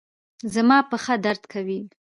[0.53, 1.79] زما پښه درد کوي